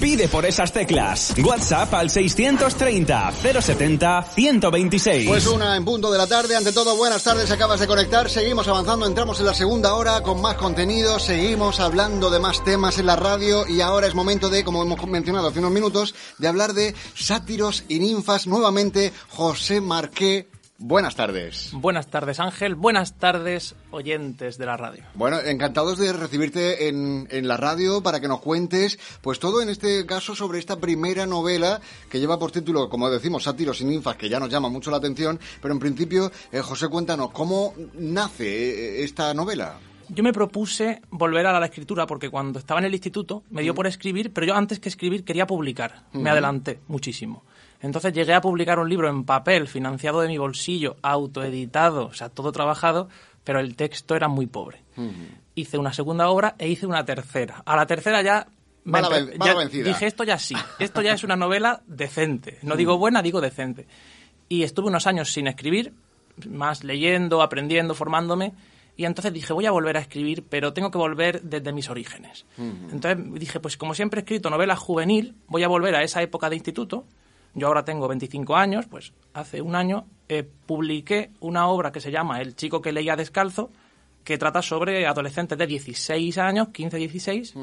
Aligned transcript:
Pide 0.00 0.28
por 0.28 0.44
esas 0.44 0.72
teclas. 0.72 1.34
WhatsApp 1.42 1.94
al 1.94 2.10
630 2.10 3.32
070 3.32 4.22
126. 4.34 5.28
Pues 5.28 5.46
una 5.46 5.74
en 5.74 5.84
punto 5.84 6.10
de 6.10 6.18
la 6.18 6.26
tarde. 6.26 6.54
Ante 6.54 6.72
todo, 6.72 6.96
buenas 6.96 7.22
tardes. 7.22 7.50
Acabas 7.50 7.80
de 7.80 7.86
conectar. 7.86 8.28
Seguimos 8.28 8.68
avanzando. 8.68 9.06
Entramos 9.06 9.40
en 9.40 9.46
la 9.46 9.54
segunda 9.54 9.94
hora 9.94 10.22
con 10.22 10.42
más 10.42 10.56
contenido. 10.56 11.18
Seguimos 11.18 11.80
hablando 11.80 12.30
de 12.30 12.38
más 12.38 12.62
temas 12.62 12.98
en 12.98 13.06
la 13.06 13.16
radio. 13.16 13.66
Y 13.66 13.80
ahora 13.80 14.06
es 14.06 14.14
momento 14.14 14.50
de, 14.50 14.64
como 14.64 14.82
hemos 14.82 15.02
mencionado 15.06 15.48
hace 15.48 15.60
unos 15.60 15.72
minutos, 15.72 16.14
de 16.36 16.48
hablar 16.48 16.74
de 16.74 16.94
sátiros 17.14 17.84
y 17.88 17.98
ninfas. 17.98 18.46
Nuevamente, 18.46 19.12
José 19.30 19.80
Marqué 19.80 20.48
Buenas 20.78 21.16
tardes. 21.16 21.70
Buenas 21.72 22.08
tardes, 22.08 22.38
Ángel. 22.38 22.74
Buenas 22.74 23.18
tardes, 23.18 23.74
oyentes 23.90 24.58
de 24.58 24.66
la 24.66 24.76
radio. 24.76 25.04
Bueno, 25.14 25.40
encantados 25.40 25.98
de 25.98 26.12
recibirte 26.12 26.88
en, 26.88 27.26
en, 27.30 27.48
la 27.48 27.56
radio 27.56 28.02
para 28.02 28.20
que 28.20 28.28
nos 28.28 28.40
cuentes, 28.40 28.98
pues 29.22 29.38
todo 29.38 29.62
en 29.62 29.70
este 29.70 30.04
caso 30.04 30.34
sobre 30.34 30.58
esta 30.58 30.76
primera 30.76 31.24
novela 31.24 31.80
que 32.10 32.20
lleva 32.20 32.38
por 32.38 32.52
título, 32.52 32.90
como 32.90 33.08
decimos, 33.08 33.44
Sátiros 33.44 33.80
y 33.80 33.86
Ninfas, 33.86 34.16
que 34.16 34.28
ya 34.28 34.38
nos 34.38 34.50
llama 34.50 34.68
mucho 34.68 34.90
la 34.90 34.98
atención, 34.98 35.40
pero 35.62 35.72
en 35.72 35.80
principio, 35.80 36.30
eh, 36.52 36.60
José, 36.60 36.88
cuéntanos, 36.88 37.30
¿cómo 37.30 37.72
nace 37.94 39.00
eh, 39.00 39.04
esta 39.04 39.32
novela? 39.32 39.78
Yo 40.08 40.22
me 40.22 40.32
propuse 40.32 41.00
volver 41.10 41.46
a 41.46 41.58
la 41.58 41.66
escritura 41.66 42.06
porque 42.06 42.30
cuando 42.30 42.58
estaba 42.58 42.80
en 42.80 42.86
el 42.86 42.94
instituto 42.94 43.42
me 43.50 43.62
dio 43.62 43.74
por 43.74 43.86
escribir, 43.86 44.32
pero 44.32 44.46
yo 44.46 44.54
antes 44.54 44.78
que 44.78 44.88
escribir 44.88 45.24
quería 45.24 45.46
publicar. 45.46 46.04
Me 46.12 46.30
adelanté 46.30 46.80
muchísimo. 46.86 47.42
Entonces 47.86 48.12
llegué 48.12 48.34
a 48.34 48.40
publicar 48.40 48.78
un 48.78 48.88
libro 48.88 49.08
en 49.08 49.24
papel, 49.24 49.68
financiado 49.68 50.20
de 50.20 50.28
mi 50.28 50.38
bolsillo, 50.38 50.96
autoeditado, 51.02 52.06
o 52.06 52.12
sea, 52.12 52.28
todo 52.28 52.52
trabajado, 52.52 53.08
pero 53.44 53.60
el 53.60 53.76
texto 53.76 54.16
era 54.16 54.28
muy 54.28 54.46
pobre. 54.46 54.82
Hice 55.54 55.78
una 55.78 55.92
segunda 55.92 56.28
obra 56.28 56.56
e 56.58 56.68
hice 56.68 56.86
una 56.86 57.04
tercera. 57.04 57.62
A 57.64 57.76
la 57.76 57.86
tercera 57.86 58.22
ya 58.22 58.48
Mala, 58.84 59.08
dije 59.66 60.06
esto 60.06 60.22
ya 60.22 60.38
sí, 60.38 60.54
esto 60.78 61.02
ya 61.02 61.12
es 61.12 61.24
una 61.24 61.36
novela 61.36 61.82
decente. 61.86 62.58
No 62.62 62.76
digo 62.76 62.98
buena, 62.98 63.22
digo 63.22 63.40
decente. 63.40 63.86
Y 64.48 64.62
estuve 64.62 64.88
unos 64.88 65.06
años 65.06 65.32
sin 65.32 65.48
escribir, 65.48 65.92
más 66.48 66.84
leyendo, 66.84 67.42
aprendiendo, 67.42 67.94
formándome. 67.94 68.52
Y 68.96 69.04
entonces 69.04 69.32
dije, 69.32 69.52
voy 69.52 69.66
a 69.66 69.72
volver 69.72 69.96
a 69.96 70.00
escribir, 70.00 70.44
pero 70.48 70.72
tengo 70.72 70.90
que 70.90 70.98
volver 70.98 71.42
desde 71.42 71.72
mis 71.72 71.90
orígenes. 71.90 72.46
Entonces 72.56 73.18
dije, 73.34 73.60
pues 73.60 73.76
como 73.76 73.94
siempre 73.94 74.20
he 74.20 74.22
escrito 74.22 74.50
novela 74.50 74.76
juvenil, 74.76 75.34
voy 75.48 75.64
a 75.64 75.68
volver 75.68 75.94
a 75.96 76.02
esa 76.02 76.22
época 76.22 76.48
de 76.48 76.56
instituto. 76.56 77.04
Yo 77.56 77.68
ahora 77.68 77.86
tengo 77.86 78.06
25 78.06 78.54
años, 78.54 78.84
pues 78.86 79.14
hace 79.32 79.62
un 79.62 79.74
año 79.74 80.04
eh, 80.28 80.42
publiqué 80.42 81.30
una 81.40 81.68
obra 81.68 81.90
que 81.90 82.02
se 82.02 82.10
llama 82.10 82.42
El 82.42 82.54
chico 82.54 82.82
que 82.82 82.92
leía 82.92 83.16
descalzo, 83.16 83.70
que 84.24 84.36
trata 84.36 84.60
sobre 84.60 85.06
adolescentes 85.06 85.56
de 85.56 85.66
16 85.66 86.36
años, 86.36 86.68
15, 86.68 86.98
16, 86.98 87.54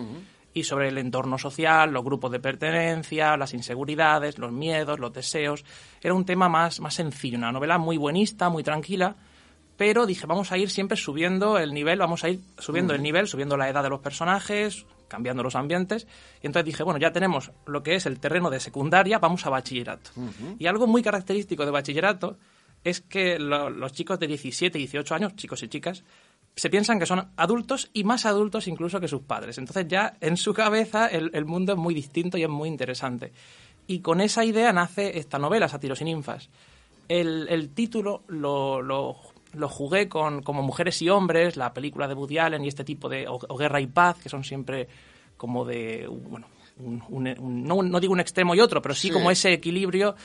y 0.55 0.63
sobre 0.63 0.87
el 0.87 0.97
entorno 0.97 1.37
social, 1.37 1.91
los 1.91 2.03
grupos 2.03 2.31
de 2.31 2.39
pertenencia, 2.39 3.37
las 3.37 3.53
inseguridades, 3.53 4.39
los 4.39 4.51
miedos, 4.51 4.99
los 4.99 5.13
deseos. 5.13 5.63
Era 6.01 6.15
un 6.15 6.25
tema 6.25 6.49
más, 6.49 6.79
más 6.79 6.95
sencillo, 6.95 7.37
una 7.37 7.51
novela 7.51 7.77
muy 7.77 7.97
buenista, 7.97 8.49
muy 8.49 8.63
tranquila, 8.63 9.15
pero 9.77 10.07
dije, 10.07 10.25
vamos 10.25 10.51
a 10.51 10.57
ir 10.57 10.71
siempre 10.71 10.97
subiendo 10.97 11.59
el 11.59 11.71
nivel, 11.71 11.99
vamos 11.99 12.23
a 12.23 12.29
ir 12.29 12.39
subiendo 12.57 12.95
el 12.95 13.03
nivel, 13.03 13.27
subiendo 13.27 13.57
la 13.57 13.69
edad 13.69 13.83
de 13.83 13.89
los 13.89 13.99
personajes, 13.99 14.87
cambiando 15.13 15.43
los 15.43 15.55
ambientes. 15.55 16.07
Y 16.41 16.47
entonces 16.47 16.65
dije, 16.65 16.81
bueno, 16.81 16.99
ya 16.99 17.11
tenemos 17.11 17.51
lo 17.67 17.83
que 17.83 17.93
es 17.93 18.07
el 18.07 18.19
terreno 18.19 18.49
de 18.49 18.59
secundaria, 18.59 19.19
vamos 19.19 19.45
a 19.45 19.51
bachillerato. 19.51 20.09
Y 20.57 20.65
algo 20.65 20.87
muy 20.87 21.03
característico 21.03 21.65
de 21.65 21.71
bachillerato 21.71 22.39
es 22.83 23.01
que 23.01 23.37
los 23.37 23.93
chicos 23.93 24.19
de 24.19 24.25
17, 24.25 24.75
18 24.75 25.13
años, 25.13 25.35
chicos 25.35 25.61
y 25.61 25.67
chicas, 25.67 26.03
se 26.55 26.71
piensan 26.71 26.97
que 26.97 27.05
son 27.05 27.31
adultos 27.37 27.91
y 27.93 28.03
más 28.03 28.25
adultos 28.25 28.67
incluso 28.67 28.99
que 28.99 29.07
sus 29.07 29.21
padres. 29.21 29.59
Entonces 29.59 29.87
ya 29.87 30.17
en 30.19 30.35
su 30.35 30.51
cabeza 30.51 31.05
el, 31.05 31.45
mundo 31.45 31.73
es 31.73 31.77
muy 31.77 31.93
distinto 31.93 32.39
y 32.39 32.43
es 32.43 32.49
muy 32.49 32.69
interesante. 32.69 33.31
Y 33.85 33.99
con 33.99 34.19
esa 34.19 34.43
idea 34.43 34.73
nace 34.73 35.19
esta 35.19 35.37
novela, 35.37 35.67
Satiros 35.67 36.01
y 36.01 36.05
Ninfas. 36.05 36.49
El, 37.07 37.69
título 37.75 38.23
lo, 38.29 38.81
lo, 38.81 39.15
jugué 39.69 40.09
con 40.09 40.41
como 40.41 40.61
Mujeres 40.61 41.01
y 41.01 41.09
Hombres, 41.09 41.57
la 41.57 41.73
película 41.73 42.07
de 42.07 42.13
Woody 42.13 42.37
Allen 42.37 42.65
y 42.65 42.67
este 42.67 42.83
tipo 42.83 43.09
de... 43.09 43.27
o, 43.27 43.57
Guerra 43.57 43.79
y 43.81 43.87
Paz, 43.87 44.17
que 44.21 44.29
son 44.29 44.43
siempre 44.43 44.87
como 45.37 45.65
de... 45.65 46.07
bueno, 46.07 46.47
no, 46.77 47.99
digo 47.99 48.13
un 48.13 48.19
extremo 48.19 48.55
y 48.55 48.59
otro, 48.59 48.81
pero 48.81 48.95
sí, 48.95 49.11
como 49.11 49.29
ese 49.29 49.53
equilibrio. 49.53 50.15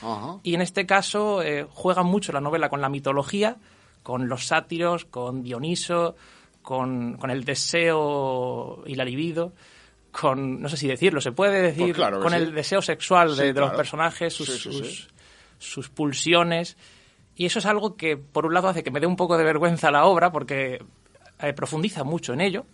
Y 0.43 0.55
en 0.55 0.61
este 0.61 0.85
caso 0.85 1.43
eh, 1.43 1.67
juega 1.69 2.03
mucho 2.03 2.31
la 2.31 2.41
novela 2.41 2.69
con 2.69 2.81
la 2.81 2.89
mitología, 2.89 3.57
con 4.01 4.27
los 4.27 4.47
sátiros, 4.47 5.05
con 5.05 5.43
Dioniso, 5.43 6.15
con, 6.61 7.17
con 7.17 7.29
el 7.29 7.43
deseo 7.43 8.83
y 8.85 8.95
la 8.95 9.05
libido 9.05 9.53
con, 10.11 10.61
no 10.61 10.69
sé 10.69 10.77
si 10.77 10.87
decirlo, 10.87 11.21
se 11.21 11.31
puede 11.31 11.61
decir, 11.61 11.95
Pues 11.95 12.17
con 12.17 12.33
el 12.33 12.53
deseo 12.53 12.81
sexual 12.81 13.35
de, 13.35 13.53
los 13.53 13.71
personajes, 13.71 14.33
sus, 14.33 15.07
sus, 15.57 15.89
pulsiones. 15.89 16.77
Y 17.39 17.45
eso 17.45 17.59
es 17.59 17.65
algo 17.65 17.95
que, 17.95 18.17
por 18.17 18.45
un 18.45 18.53
lado, 18.53 18.67
hace 18.67 18.83
que 18.83 18.91
me 18.91 18.99
dé 18.99 19.07
un 19.07 19.15
poco 19.15 19.37
de 19.37 19.45
vergüenza 19.45 19.91
la 19.91 20.03
obra, 20.03 20.29
porque 20.29 20.83
eh, 21.39 21.53
profundiza 21.53 22.03
mucho 22.03 22.33
en 22.33 22.41
ello, 22.41 22.65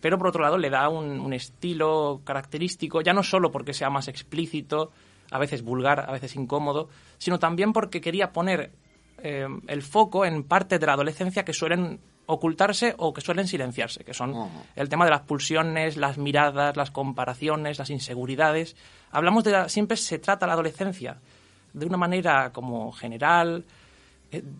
pero 0.00 0.16
por 0.16 0.28
otro 0.28 0.42
lado 0.42 0.56
le 0.56 0.70
da 0.70 0.88
un, 0.88 1.20
un, 1.20 1.34
estilo 1.34 2.22
característico, 2.24 3.02
ya 3.02 3.12
no 3.12 3.22
solo 3.22 3.52
porque 3.52 3.74
sea 3.74 3.90
más 3.90 4.08
explícito, 4.08 4.90
a 5.30 5.38
veces 5.38 5.60
vulgar, 5.60 6.06
a 6.08 6.12
veces 6.12 6.34
incómodo, 6.34 6.88
sino 7.18 7.38
también 7.38 7.74
porque 7.74 8.00
quería 8.00 8.32
poner 8.32 8.72
eh, 9.22 9.46
el 9.66 9.82
foco 9.82 10.24
en 10.24 10.44
partes 10.44 10.80
de 10.80 10.86
la 10.86 10.94
adolescencia 10.94 11.44
que 11.44 11.52
suelen 11.52 12.00
ocultarse 12.24 12.94
o 12.96 13.12
que 13.12 13.20
suelen 13.20 13.46
silenciarse, 13.46 14.02
que 14.02 14.14
son 14.14 14.48
el 14.76 14.88
tema 14.88 15.04
de 15.04 15.10
las 15.10 15.20
pulsiones, 15.20 15.98
las 15.98 16.16
miradas, 16.16 16.74
las 16.74 16.90
comparaciones, 16.90 17.78
las 17.78 17.90
inseguridades. 17.90 18.76
Hablamos 19.10 19.44
de 19.44 19.52
la, 19.52 19.68
siempre 19.68 19.98
se 19.98 20.18
trata 20.18 20.46
la 20.46 20.54
adolescencia 20.54 21.18
de 21.74 21.84
una 21.84 21.98
manera 21.98 22.50
como 22.54 22.90
general, 22.92 23.66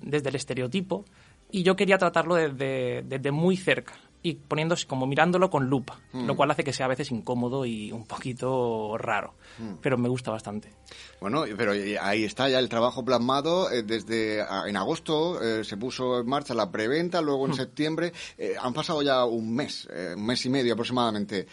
desde 0.02 0.28
el 0.30 0.34
estereotipo, 0.36 1.04
y 1.50 1.62
yo 1.62 1.76
quería 1.76 1.98
tratarlo 1.98 2.34
desde, 2.34 3.02
desde 3.02 3.30
muy 3.30 3.56
cerca 3.56 3.94
y 4.22 4.34
poniéndose 4.34 4.86
como 4.88 5.06
mirándolo 5.06 5.48
con 5.50 5.66
lupa, 5.66 6.00
lo 6.12 6.34
Mm. 6.34 6.36
cual 6.36 6.50
hace 6.50 6.64
que 6.64 6.72
sea 6.72 6.86
a 6.86 6.88
veces 6.88 7.12
incómodo 7.12 7.64
y 7.64 7.92
un 7.92 8.04
poquito 8.06 8.98
raro, 8.98 9.34
Mm. 9.58 9.74
pero 9.80 9.96
me 9.98 10.08
gusta 10.08 10.32
bastante. 10.32 10.72
Bueno, 11.20 11.44
pero 11.56 11.72
ahí 12.00 12.24
está 12.24 12.48
ya 12.48 12.58
el 12.58 12.68
trabajo 12.68 13.04
plasmado. 13.04 13.70
eh, 13.70 13.84
desde 13.84 14.42
a- 14.42 14.64
en 14.68 14.76
agosto 14.76 15.40
eh, 15.40 15.62
se 15.62 15.76
puso 15.76 16.18
en 16.20 16.26
marcha 16.26 16.54
la 16.54 16.70
preventa, 16.72 17.20
luego 17.22 17.46
en 17.46 17.54
septiembre. 17.54 18.12
eh, 18.38 18.54
han 18.60 18.72
pasado 18.74 19.00
ya 19.02 19.24
un 19.24 19.54
mes, 19.54 19.86
eh, 19.92 20.14
un 20.16 20.26
mes 20.26 20.44
y 20.44 20.48
medio 20.50 20.72
aproximadamente. 20.72 21.46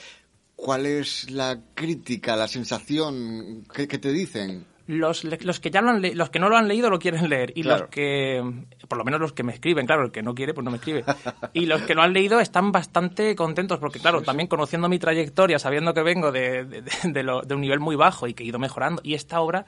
¿Cuál 0.55 0.85
es 0.87 1.29
la 1.29 1.59
crítica, 1.75 2.35
la 2.35 2.47
sensación 2.47 3.65
que, 3.73 3.87
que 3.87 3.97
te 3.99 4.11
dicen? 4.11 4.65
Los, 4.85 5.23
los 5.23 5.59
que 5.61 5.71
ya 5.71 5.81
lo 5.81 5.91
han 5.91 6.01
le- 6.01 6.13
los 6.13 6.29
que 6.29 6.39
no 6.39 6.49
lo 6.49 6.57
han 6.57 6.67
leído 6.67 6.89
lo 6.89 6.99
quieren 6.99 7.29
leer. 7.29 7.53
Y 7.55 7.61
Claro. 7.63 7.83
los 7.83 7.89
que 7.89 8.43
por 8.87 8.97
lo 8.97 9.05
menos 9.05 9.21
los 9.21 9.31
que 9.31 9.43
me 9.43 9.53
escriben 9.53 9.85
claro 9.85 10.03
el 10.03 10.11
que 10.11 10.21
no 10.21 10.35
quiere 10.35 10.53
pues 10.53 10.65
no 10.65 10.71
me 10.71 10.77
escribe. 10.77 11.05
Y 11.53 11.65
los 11.67 11.83
que 11.83 11.95
lo 11.95 12.01
han 12.01 12.11
leído 12.11 12.39
están 12.41 12.71
bastante 12.73 13.33
contentos 13.35 13.79
porque 13.79 13.99
claro 13.99 14.21
también 14.21 14.47
conociendo 14.47 14.89
mi 14.89 14.99
trayectoria 14.99 15.57
sabiendo 15.57 15.93
que 15.93 16.03
vengo 16.03 16.31
de, 16.33 16.65
de- 16.65 16.81
de- 16.81 16.91
de 17.05 17.23
lo- 17.23 17.41
de 17.43 17.55
un 17.55 17.61
nivel 17.61 17.79
muy 17.79 17.95
bajo 17.95 18.27
y 18.27 18.33
que 18.33 18.43
he 18.43 18.47
ido 18.47 18.59
mejorando 18.59 19.01
y 19.05 19.13
esta 19.13 19.39
obra 19.39 19.65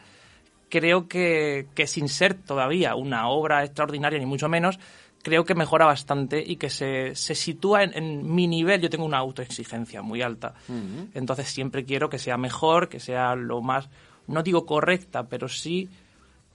creo 0.70 1.08
que, 1.08 1.68
que 1.76 1.88
sin 1.88 2.10
ser 2.10 2.34
todavía 2.34 2.96
una 2.96 3.30
obra 3.30 3.64
extraordinaria 3.64 4.20
ni 4.20 4.26
mucho 4.26 4.50
menos 4.50 4.80
creo 5.24 5.46
que 5.46 5.56
mejora 5.56 5.86
bastante 5.86 6.44
y 6.46 6.58
que 6.58 6.70
se, 6.70 7.16
se 7.16 7.34
sitúa 7.36 7.82
en, 7.84 7.98
en 7.98 8.36
mi 8.36 8.46
nivel. 8.48 8.80
Yo 8.82 8.92
tengo 8.92 9.06
una 9.06 9.18
autoexigencia 9.18 10.04
muy 10.04 10.22
alta. 10.22 10.54
Entonces 11.16 11.48
siempre 11.48 11.84
quiero 11.84 12.10
que 12.12 12.20
sea 12.20 12.38
mejor 12.38 12.90
que 12.90 13.00
sea 13.00 13.34
lo 13.36 13.60
más 13.62 13.90
no 14.28 14.44
digo 14.44 14.66
correcta, 14.66 15.28
pero 15.28 15.48
sí 15.48 15.90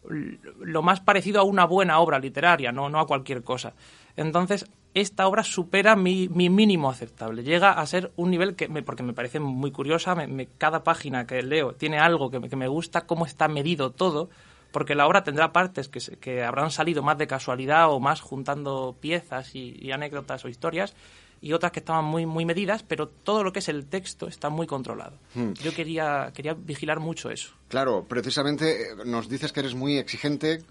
lo 0.05 0.83
más 0.83 1.01
parecido 1.01 1.41
a 1.41 1.45
una 1.45 1.67
buena 1.67 1.99
obra 1.99 2.19
literaria, 2.19 2.73
no, 2.73 2.89
no 2.89 3.01
a 3.01 3.07
cualquier 3.07 3.43
cosa. 3.43 3.75
Entonces, 4.17 4.67
esta 4.95 5.27
obra 5.27 5.45
supera 5.45 5.95
mi, 5.95 6.29
mi 6.29 6.49
mínimo 6.49 6.91
aceptable. 6.91 7.43
Llega 7.43 7.73
a 7.73 7.87
ser 7.87 8.11
un 8.17 8.31
nivel 8.31 8.57
que, 8.57 8.69
me, 8.69 8.83
porque 8.83 9.03
me 9.03 9.13
parece 9.13 9.41
muy 9.41 9.71
curiosa, 9.71 10.17
cada 10.59 10.83
página 10.83 11.27
que 11.27 11.43
leo 11.43 11.75
tiene 11.75 11.99
algo 11.99 12.31
que 12.31 12.41
me, 12.41 12.49
que 12.49 12.57
me 12.57 12.69
gusta, 12.69 13.03
cómo 13.03 13.27
está 13.27 13.47
medido 13.49 13.91
todo, 13.91 14.31
porque 14.73 14.95
la 14.95 15.07
obra 15.07 15.23
tendrá 15.23 15.53
partes 15.53 15.89
que, 15.89 16.01
que 16.17 16.45
habrán 16.45 16.71
salido 16.71 17.03
más 17.03 17.19
de 17.19 17.27
casualidad 17.27 17.91
o 17.91 18.01
más 18.01 18.21
juntando 18.21 18.97
piezas 19.01 19.55
y 19.55 19.93
anécdotas 19.93 20.45
o 20.45 20.49
historias, 20.49 20.95
y 21.43 21.53
otras 21.53 21.73
que 21.73 21.81
estaban 21.81 22.05
muy, 22.05 22.27
muy 22.27 22.45
medidas, 22.45 22.83
pero 22.83 23.09
todo 23.09 23.43
lo 23.43 23.53
que 23.53 23.61
es 23.61 23.69
el 23.69 23.87
texto 23.87 24.29
está 24.29 24.51
muy 24.51 24.67
controlado. 24.67 25.17
Hmm. 25.35 25.53
Yo 25.55 25.73
quería, 25.73 26.33
quería 26.35 26.55
vigilar 26.55 27.01
mucho 27.01 27.31
eso. 27.31 27.53
Claro, 27.69 28.05
precisamente 28.07 28.83
eh, 28.83 28.87
nos 29.07 29.29
dices 29.29 29.53
que 29.53 29.61
eres 29.61 29.75
muy 29.75 29.97
exigente 29.97 30.63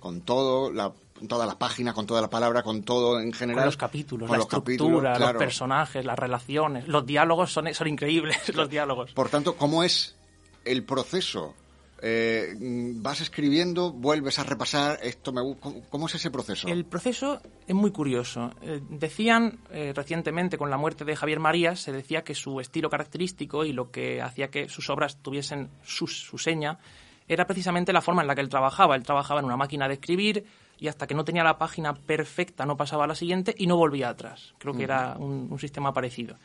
con 0.00 0.22
todo, 0.22 0.72
la, 0.72 0.92
toda 1.28 1.46
la 1.46 1.56
página, 1.58 1.94
con 1.94 2.06
toda 2.06 2.20
la 2.20 2.28
palabra, 2.28 2.62
con 2.62 2.82
todo 2.82 3.20
en 3.20 3.32
general. 3.32 3.60
Con 3.60 3.66
los 3.66 3.76
capítulos, 3.76 4.28
Con 4.28 4.34
la 4.34 4.44
los 4.44 4.46
estructura, 4.46 5.18
los 5.18 5.32
personajes, 5.34 6.04
las 6.04 6.18
relaciones, 6.18 6.88
los 6.88 7.06
diálogos 7.06 7.52
son, 7.52 7.72
son 7.72 7.88
increíbles, 7.88 8.36
los 8.54 8.68
diálogos. 8.68 9.12
Por 9.12 9.28
tanto, 9.28 9.56
¿cómo 9.56 9.82
es 9.82 10.16
el 10.64 10.82
proceso 10.82 11.54
eh, 12.00 12.54
vas 12.58 13.20
escribiendo, 13.20 13.92
vuelves 13.92 14.38
a 14.38 14.44
repasar, 14.44 14.98
esto 15.02 15.32
me, 15.32 15.40
¿cómo, 15.88 16.06
es 16.06 16.14
ese 16.14 16.30
proceso? 16.30 16.68
El 16.68 16.84
proceso 16.84 17.40
es 17.66 17.74
muy 17.74 17.90
curioso. 17.90 18.52
Eh, 18.62 18.80
decían 18.88 19.58
eh, 19.70 19.92
recientemente 19.94 20.58
con 20.58 20.70
la 20.70 20.76
muerte 20.76 21.04
de 21.04 21.16
Javier 21.16 21.40
Marías, 21.40 21.80
se 21.80 21.92
decía 21.92 22.22
que 22.22 22.34
su 22.34 22.60
estilo 22.60 22.88
característico 22.88 23.64
y 23.64 23.72
lo 23.72 23.90
que 23.90 24.22
hacía 24.22 24.48
que 24.48 24.68
sus 24.68 24.90
obras 24.90 25.16
tuviesen 25.22 25.70
su, 25.82 26.06
su 26.06 26.38
seña 26.38 26.78
era 27.26 27.46
precisamente 27.46 27.92
la 27.92 28.00
forma 28.00 28.22
en 28.22 28.28
la 28.28 28.34
que 28.34 28.40
él 28.40 28.48
trabajaba. 28.48 28.96
Él 28.96 29.02
trabajaba 29.02 29.40
en 29.40 29.46
una 29.46 29.56
máquina 29.56 29.88
de 29.88 29.94
escribir 29.94 30.46
y 30.78 30.88
hasta 30.88 31.06
que 31.06 31.14
no 31.14 31.24
tenía 31.24 31.42
la 31.42 31.58
página 31.58 31.94
perfecta 31.94 32.64
no 32.64 32.76
pasaba 32.76 33.04
a 33.04 33.06
la 33.08 33.14
siguiente 33.14 33.54
y 33.58 33.66
no 33.66 33.76
volvía 33.76 34.08
atrás. 34.08 34.54
Creo 34.58 34.74
que 34.74 34.84
era 34.84 35.16
un, 35.18 35.48
un 35.50 35.58
sistema 35.58 35.92
parecido. 35.92 36.36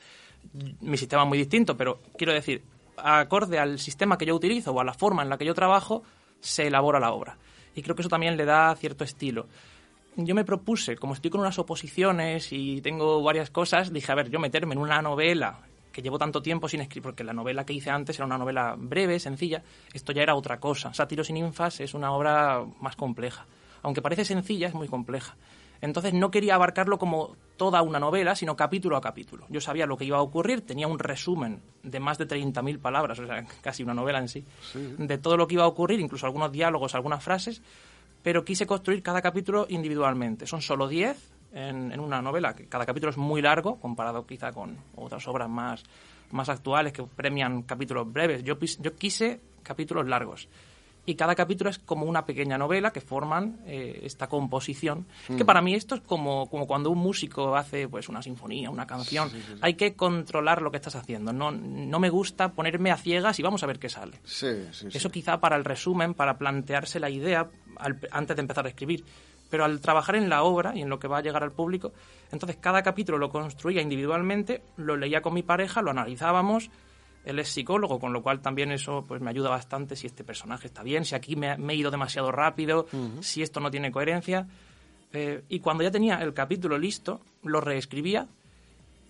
Mi 0.82 0.98
sistema 0.98 1.24
es 1.24 1.30
muy 1.30 1.38
distinto, 1.38 1.78
pero 1.78 2.02
quiero 2.18 2.34
decir, 2.34 2.64
acorde 2.98 3.60
al 3.60 3.80
sistema 3.80 4.18
que 4.18 4.26
yo 4.26 4.36
utilizo 4.36 4.72
o 4.72 4.80
a 4.80 4.84
la 4.84 4.94
forma 4.94 5.24
en 5.24 5.30
la 5.30 5.38
que 5.38 5.46
yo 5.46 5.54
trabajo, 5.54 6.04
se 6.40 6.68
elabora 6.68 7.00
la 7.00 7.12
obra. 7.12 7.38
Y 7.76 7.82
creo 7.82 7.96
que 7.96 8.02
eso 8.02 8.10
también 8.10 8.38
le 8.38 8.46
da 8.46 8.76
cierto 8.76 9.04
estilo. 9.04 9.48
Yo 10.16 10.36
me 10.36 10.46
propuse, 10.46 10.96
como 10.96 11.14
estoy 11.14 11.32
con 11.32 11.42
unas 11.42 11.58
oposiciones 11.58 12.52
y 12.52 12.82
tengo 12.82 13.24
varias 13.24 13.50
cosas, 13.50 13.92
dije, 13.92 14.12
a 14.12 14.16
ver, 14.16 14.30
yo 14.30 14.40
meterme 14.40 14.74
en 14.74 14.80
una 14.80 15.02
novela 15.02 15.62
que 15.92 16.02
llevo 16.02 16.20
tanto 16.20 16.42
tiempo 16.42 16.68
sin 16.68 16.82
escribir, 16.82 17.04
porque 17.04 17.24
la 17.24 17.34
novela 17.34 17.66
que 17.66 17.74
hice 17.74 17.90
antes 17.90 18.18
era 18.18 18.26
una 18.26 18.38
novela 18.38 18.76
breve, 18.78 19.20
sencilla, 19.20 19.64
esto 19.94 20.12
ya 20.12 20.24
era 20.24 20.36
otra 20.36 20.60
cosa. 20.60 20.94
Sátiros 20.94 21.30
y 21.30 21.34
ninfas 21.34 21.80
es 21.80 21.94
una 21.94 22.12
obra 22.12 22.64
más 22.82 22.96
compleja. 22.96 23.46
Aunque 23.84 24.02
parece 24.02 24.26
sencilla, 24.26 24.68
es 24.68 24.74
muy 24.74 24.88
compleja. 24.88 25.36
Entonces 25.84 26.14
no 26.14 26.32
quería 26.32 26.56
abarcarlo 26.56 26.98
como 26.98 27.36
toda 27.58 27.82
una 27.82 28.00
novela, 28.00 28.36
sino 28.36 28.56
capítulo 28.56 28.96
a 28.96 29.02
capítulo. 29.02 29.46
Yo 29.50 29.60
sabía 29.60 29.86
lo 29.86 29.98
que 29.98 30.06
iba 30.06 30.18
a 30.18 30.22
ocurrir, 30.22 30.66
tenía 30.66 30.88
un 30.88 30.98
resumen 30.98 31.62
de 31.84 32.00
más 32.00 32.18
de 32.18 32.26
30.000 32.26 32.80
palabras, 32.80 33.20
o 33.20 33.28
sea, 33.28 33.46
casi 33.62 33.84
una 33.84 33.94
novela 33.94 34.20
en 34.20 34.30
sí, 34.30 34.46
de 34.74 35.18
todo 35.18 35.36
lo 35.36 35.46
que 35.46 35.56
iba 35.56 35.66
a 35.66 35.68
ocurrir, 35.68 36.00
incluso 36.00 36.26
algunos 36.26 36.54
diálogos, 36.54 36.96
algunas 36.96 37.22
frases, 37.22 37.62
pero 38.24 38.46
quise 38.46 38.66
construir 38.66 39.04
cada 39.04 39.22
capítulo 39.22 39.66
individualmente. 39.68 40.48
Son 40.48 40.62
solo 40.62 40.88
10 40.88 41.18
en, 41.52 42.00
una 42.00 42.22
novela, 42.22 42.56
que 42.56 42.66
cada 42.68 42.86
capítulo 42.86 43.10
es 43.10 43.18
muy 43.18 43.42
largo, 43.42 43.78
comparado 43.78 44.26
quizá 44.26 44.54
con 44.54 44.78
otras 44.96 45.28
obras 45.28 45.50
más, 45.50 45.84
más 46.32 46.48
actuales 46.48 46.94
que 46.94 47.04
premian 47.04 47.64
capítulos 47.64 48.10
breves. 48.10 48.42
Yo, 48.46 48.58
yo 48.58 48.96
quise 48.96 49.42
capítulos 49.64 50.08
largos 50.08 50.48
y 51.06 51.16
cada 51.16 51.36
capítulo 51.36 51.70
es 51.70 51.80
como 51.80 52.06
una 52.06 52.26
pequeña 52.26 52.58
novela 52.58 52.92
que 52.92 53.02
forman 53.02 53.60
eh, 53.66 54.02
esta 54.04 54.28
composición, 54.28 55.06
que 55.28 55.44
mm. 55.44 55.46
para 55.46 55.62
mí 55.62 55.76
esto 55.76 55.96
es 55.96 56.02
como, 56.02 56.50
como 56.50 56.66
cuando 56.66 56.90
un 56.90 57.00
músico 57.00 57.56
hace 57.56 57.88
pues 57.88 58.08
una 58.10 58.22
sinfonía, 58.22 58.70
una 58.70 58.88
canción, 58.88 59.30
hay 59.62 59.74
que 59.74 59.96
controlar 59.96 60.62
lo 60.62 60.72
que 60.72 60.78
estás 60.78 60.96
haciendo, 60.96 61.34
no, 61.34 61.52
no 61.52 62.00
me 62.00 62.10
gusta 62.10 62.54
ponerme 62.54 62.92
a 62.92 62.98
ciegas 62.98 63.38
y 63.40 63.44
vamos 63.44 63.64
a 63.64 63.68
ver 63.68 63.80
qué 63.80 63.90
sale. 63.90 64.20
Eso 64.94 65.10
quizá 65.10 65.40
para 65.40 65.56
el 65.56 65.66
resumen, 65.66 66.14
para 66.14 66.38
plantearse 66.38 67.00
la 67.00 67.10
idea 67.10 67.50
antes 68.12 68.36
de 68.36 68.42
empezar 68.42 68.66
a 68.66 68.70
escribir, 68.70 69.04
pero 69.50 69.66
al 69.66 69.82
trabajar 69.82 70.16
en 70.16 70.30
la 70.30 70.44
obra 70.44 70.76
y 70.76 70.82
en 70.82 70.90
lo 70.90 71.00
que 71.00 71.08
va 71.08 71.18
a 71.18 71.22
llegar 71.22 71.44
al 71.44 71.52
público, 71.52 71.94
entonces 72.32 72.58
cada 72.60 72.82
capítulo 72.82 73.18
lo 73.18 73.30
construía 73.30 73.82
individualmente, 73.82 74.64
lo 74.78 74.96
leía 74.96 75.22
con 75.22 75.34
mi 75.34 75.44
pareja, 75.44 75.82
lo 75.82 75.92
analizábamos, 75.92 76.72
él 77.26 77.40
es 77.40 77.50
psicólogo, 77.50 78.00
con 78.00 78.14
lo 78.14 78.22
cual 78.22 78.42
también 78.42 78.72
eso 78.72 79.06
pues 79.08 79.22
me 79.22 79.30
ayuda 79.30 79.50
bastante 79.50 79.96
si 79.96 80.08
este 80.08 80.24
personaje 80.24 80.68
está 80.68 80.84
bien, 80.84 81.06
si 81.06 81.16
aquí 81.16 81.36
me, 81.36 81.54
he 81.54 81.76
ido 81.76 81.92
demasiado 81.92 82.32
rápido, 82.32 82.88
si 83.22 83.42
esto 83.42 83.60
no 83.60 83.72
tiene 83.72 83.92
coherencia. 83.92 84.48
Eh, 85.14 85.44
y 85.48 85.60
cuando 85.60 85.84
ya 85.84 85.92
tenía 85.92 86.16
el 86.18 86.34
capítulo 86.34 86.78
listo, 86.78 87.22
lo 87.44 87.62
reescribía 87.62 88.28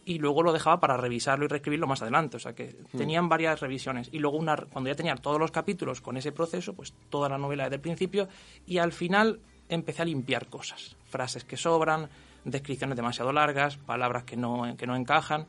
y 0.05 0.19
luego 0.19 0.43
lo 0.43 0.51
dejaba 0.51 0.79
para 0.79 0.97
revisarlo 0.97 1.45
y 1.45 1.47
reescribirlo 1.47 1.87
más 1.87 2.01
adelante. 2.01 2.37
O 2.37 2.39
sea 2.39 2.53
que 2.53 2.75
tenían 2.91 3.29
varias 3.29 3.61
revisiones. 3.61 4.09
Y 4.11 4.19
luego 4.19 4.37
una, 4.37 4.57
cuando 4.57 4.89
ya 4.89 4.95
tenía 4.95 5.15
todos 5.15 5.39
los 5.39 5.51
capítulos 5.51 6.01
con 6.01 6.17
ese 6.17 6.31
proceso, 6.31 6.73
pues 6.73 6.93
toda 7.09 7.29
la 7.29 7.37
novela 7.37 7.63
desde 7.63 7.75
el 7.75 7.81
principio 7.81 8.27
y 8.67 8.77
al 8.77 8.91
final 8.91 9.39
empecé 9.69 10.01
a 10.01 10.05
limpiar 10.05 10.47
cosas. 10.47 10.95
Frases 11.09 11.45
que 11.45 11.57
sobran, 11.57 12.09
descripciones 12.43 12.97
demasiado 12.97 13.31
largas, 13.31 13.77
palabras 13.77 14.25
que 14.25 14.35
no, 14.35 14.75
que 14.77 14.85
no 14.85 14.95
encajan 14.95 15.47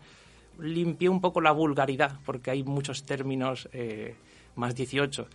limpié 0.58 1.08
un 1.08 1.20
poco 1.20 1.40
la 1.40 1.52
vulgaridad, 1.52 2.18
porque 2.24 2.50
hay 2.50 2.62
muchos 2.62 3.04
términos 3.04 3.68
eh, 3.72 4.14
más 4.56 4.74
18 4.74 5.28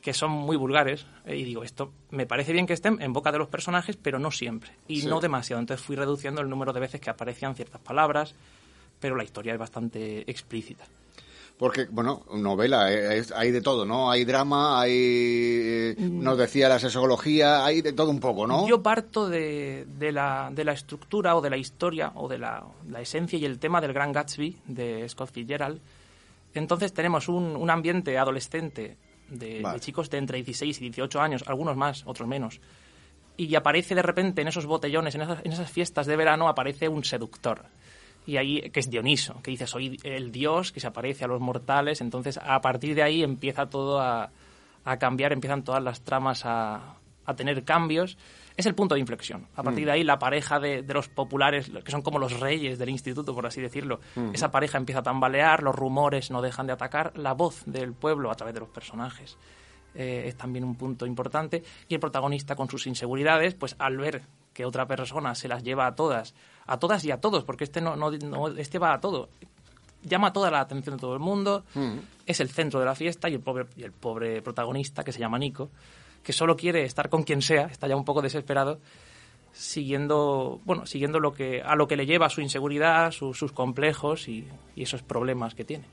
que 0.00 0.14
son 0.14 0.30
muy 0.30 0.56
vulgares 0.56 1.06
eh, 1.26 1.36
y 1.36 1.44
digo, 1.44 1.62
esto 1.62 1.92
me 2.10 2.26
parece 2.26 2.52
bien 2.52 2.66
que 2.66 2.72
estén 2.72 3.00
en 3.02 3.12
boca 3.12 3.32
de 3.32 3.38
los 3.38 3.48
personajes, 3.48 3.96
pero 3.96 4.18
no 4.18 4.30
siempre 4.30 4.70
y 4.88 5.02
no 5.02 5.20
demasiado. 5.20 5.60
Entonces 5.60 5.84
fui 5.84 5.96
reduciendo 5.96 6.40
el 6.40 6.48
número 6.48 6.72
de 6.72 6.80
veces 6.80 7.00
que 7.00 7.10
aparecían 7.10 7.54
ciertas 7.54 7.80
palabras, 7.80 8.34
pero 8.98 9.16
la 9.16 9.24
historia 9.24 9.52
es 9.52 9.58
bastante 9.58 10.30
explícita. 10.30 10.84
Porque, 11.60 11.84
bueno, 11.90 12.22
novela, 12.32 12.90
eh, 12.90 13.22
hay 13.36 13.50
de 13.50 13.60
todo, 13.60 13.84
¿no? 13.84 14.10
Hay 14.10 14.24
drama, 14.24 14.80
hay, 14.80 14.92
eh, 14.94 15.94
mm. 15.94 16.22
nos 16.22 16.38
decía 16.38 16.70
la 16.70 16.78
sexología, 16.78 17.66
hay 17.66 17.82
de 17.82 17.92
todo 17.92 18.10
un 18.10 18.18
poco, 18.18 18.46
¿no? 18.46 18.66
Yo 18.66 18.82
parto 18.82 19.28
de, 19.28 19.86
de, 19.98 20.10
la, 20.10 20.50
de 20.50 20.64
la 20.64 20.72
estructura 20.72 21.36
o 21.36 21.42
de 21.42 21.50
la 21.50 21.58
historia 21.58 22.12
o 22.14 22.28
de 22.28 22.38
la, 22.38 22.64
la, 22.88 23.02
esencia 23.02 23.38
y 23.38 23.44
el 23.44 23.58
tema 23.58 23.82
del 23.82 23.92
Gran 23.92 24.10
Gatsby 24.10 24.56
de 24.68 25.06
Scott 25.06 25.32
Fitzgerald. 25.32 25.82
Entonces 26.54 26.94
tenemos 26.94 27.28
un, 27.28 27.54
un 27.54 27.68
ambiente 27.68 28.16
adolescente 28.16 28.96
de, 29.28 29.60
de, 29.60 29.80
chicos 29.80 30.08
de 30.08 30.16
entre 30.16 30.42
16 30.42 30.78
y 30.78 30.84
18 30.84 31.20
años, 31.20 31.44
algunos 31.46 31.76
más, 31.76 32.04
otros 32.06 32.26
menos. 32.26 32.58
Y 33.36 33.54
aparece 33.54 33.94
de 33.94 34.00
repente 34.00 34.40
en 34.40 34.48
esos 34.48 34.64
botellones, 34.64 35.14
en 35.14 35.20
esas, 35.20 35.44
en 35.44 35.52
esas 35.52 35.70
fiestas 35.70 36.06
de 36.06 36.16
verano, 36.16 36.48
aparece 36.48 36.88
un 36.88 37.04
seductor 37.04 37.66
y 38.30 38.36
ahí 38.36 38.70
que 38.70 38.78
es 38.78 38.88
Dioniso, 38.88 39.42
que 39.42 39.50
dice 39.50 39.66
soy 39.66 39.98
el 40.04 40.30
dios 40.30 40.70
que 40.70 40.78
se 40.78 40.86
aparece 40.86 41.24
a 41.24 41.28
los 41.28 41.40
mortales, 41.40 42.00
entonces 42.00 42.38
a 42.40 42.60
partir 42.60 42.94
de 42.94 43.02
ahí 43.02 43.24
empieza 43.24 43.68
todo 43.68 44.00
a, 44.00 44.30
a 44.84 44.96
cambiar, 44.98 45.32
empiezan 45.32 45.64
todas 45.64 45.82
las 45.82 46.02
tramas 46.02 46.46
a, 46.46 46.94
a, 47.24 47.34
tener 47.34 47.64
cambios. 47.64 48.16
Es 48.56 48.66
el 48.66 48.76
punto 48.76 48.94
de 48.94 49.00
inflexión. 49.00 49.48
A 49.56 49.64
partir 49.64 49.82
mm. 49.82 49.86
de 49.86 49.92
ahí 49.92 50.04
la 50.04 50.20
pareja 50.20 50.60
de, 50.60 50.82
de, 50.82 50.94
los 50.94 51.08
populares, 51.08 51.72
que 51.84 51.90
son 51.90 52.02
como 52.02 52.20
los 52.20 52.38
reyes 52.38 52.78
del 52.78 52.90
instituto, 52.90 53.34
por 53.34 53.46
así 53.46 53.60
decirlo, 53.60 53.98
mm. 54.14 54.32
esa 54.32 54.52
pareja 54.52 54.78
empieza 54.78 55.00
a 55.00 55.02
tambalear, 55.02 55.64
los 55.64 55.74
rumores 55.74 56.30
no 56.30 56.40
dejan 56.40 56.68
de 56.68 56.74
atacar, 56.74 57.18
la 57.18 57.32
voz 57.32 57.64
del 57.66 57.94
pueblo 57.94 58.30
a 58.30 58.36
través 58.36 58.54
de 58.54 58.60
los 58.60 58.68
personajes. 58.68 59.38
Eh, 59.94 60.24
es 60.26 60.36
también 60.36 60.64
un 60.64 60.76
punto 60.76 61.04
importante 61.04 61.64
y 61.88 61.94
el 61.94 62.00
protagonista 62.00 62.54
con 62.54 62.70
sus 62.70 62.86
inseguridades, 62.86 63.54
pues 63.54 63.74
al 63.78 63.96
ver 63.96 64.22
que 64.52 64.64
otra 64.64 64.86
persona 64.86 65.34
se 65.34 65.48
las 65.48 65.64
lleva 65.64 65.86
a 65.86 65.94
todas 65.94 66.34
a 66.70 66.78
todas 66.78 67.04
y 67.04 67.10
a 67.10 67.20
todos, 67.20 67.42
porque 67.42 67.64
este 67.64 67.80
no, 67.80 67.96
no, 67.96 68.48
este 68.56 68.78
va 68.78 68.94
a 68.94 69.00
todo. 69.00 69.28
Llama 70.04 70.32
toda 70.32 70.52
la 70.52 70.60
atención 70.60 70.96
de 70.96 71.00
todo 71.00 71.14
el 71.14 71.20
mundo, 71.20 71.64
mm. 71.74 71.98
es 72.24 72.38
el 72.38 72.48
centro 72.48 72.78
de 72.78 72.86
la 72.86 72.94
fiesta 72.94 73.28
y 73.28 73.34
el 73.34 73.40
pobre, 73.40 73.66
y 73.76 73.82
el 73.82 73.90
pobre 73.90 74.40
protagonista, 74.40 75.02
que 75.02 75.10
se 75.10 75.18
llama 75.18 75.38
Nico, 75.38 75.70
que 76.22 76.32
solo 76.32 76.56
quiere 76.56 76.84
estar 76.84 77.08
con 77.08 77.24
quien 77.24 77.42
sea, 77.42 77.64
está 77.64 77.88
ya 77.88 77.96
un 77.96 78.04
poco 78.04 78.22
desesperado, 78.22 78.78
siguiendo, 79.52 80.60
bueno, 80.64 80.86
siguiendo 80.86 81.20
lo 81.20 81.32
que, 81.32 81.62
a 81.62 81.74
lo 81.74 81.88
que 81.88 81.96
le 81.96 82.06
lleva 82.06 82.28
su 82.28 82.40
inseguridad, 82.40 83.10
sus 83.12 83.52
complejos 83.52 84.28
y, 84.28 84.46
esos 84.76 85.02
problemas 85.02 85.54
que 85.54 85.62
tiene. 85.62 85.84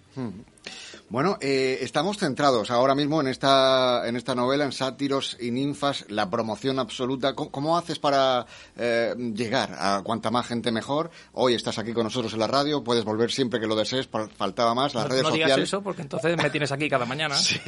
Bueno, 1.09 1.37
eh, 1.41 1.79
estamos 1.81 2.17
centrados 2.17 2.71
ahora 2.71 2.95
mismo 2.95 3.19
en 3.19 3.27
esta, 3.27 4.07
en 4.07 4.15
esta 4.15 4.33
novela, 4.33 4.63
en 4.63 4.71
sátiros 4.71 5.37
y 5.41 5.51
ninfas, 5.51 6.05
la 6.09 6.29
promoción 6.29 6.79
absoluta. 6.79 7.33
¿Cómo, 7.33 7.77
haces 7.77 7.99
para 7.99 8.45
eh, 8.77 9.13
llegar 9.33 9.75
a 9.77 10.01
cuanta 10.03 10.31
más 10.31 10.47
gente 10.47 10.71
mejor? 10.71 11.11
Hoy 11.33 11.53
estás 11.53 11.79
aquí 11.79 11.91
con 11.91 12.05
nosotros 12.05 12.33
en 12.33 12.39
la 12.39 12.47
radio, 12.47 12.83
puedes 12.83 13.03
volver 13.03 13.29
siempre 13.31 13.59
que 13.59 13.67
lo 13.67 13.75
desees, 13.75 14.07
faltaba 14.07 14.73
más, 14.73 14.93
las 14.95 15.07
redes 15.07 15.23
sociales. 15.23 15.47
No 15.49 15.55
digas 15.55 15.67
eso 15.67 15.81
porque 15.81 16.01
entonces 16.01 16.37
me 16.37 16.49
tienes 16.49 16.71
aquí 16.71 16.89
cada 16.89 17.05
mañana. 17.05 17.35
Sí. 17.47 17.59